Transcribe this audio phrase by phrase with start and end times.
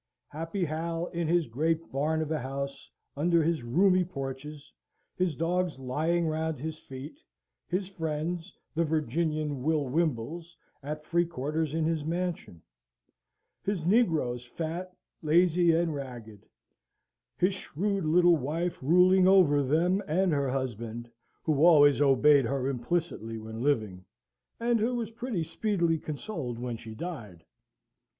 [0.29, 4.73] Happy Hal, in his great barn of a house, under his roomy porches,
[5.15, 7.19] his dogs lying round his feet;
[7.67, 12.63] his friends, the Virginian Will Wimbles, at free quarters in his mansion;
[13.63, 14.91] his negroes fat,
[15.21, 16.47] lazy, and ragged:
[17.37, 21.11] his shrewd little wife ruling over them and her husband,
[21.43, 24.03] who always obeyed her implicitly when living,
[24.59, 27.43] and who was pretty speedily consoled when she died!